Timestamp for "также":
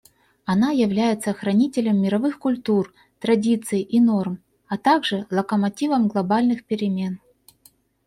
4.79-5.27